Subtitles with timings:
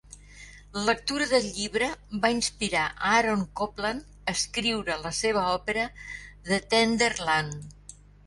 [0.75, 1.89] La lectura del llibre
[2.23, 5.85] va inspirar Aaron Copland a escriure la seva òpera
[6.51, 7.73] "The Tender Land".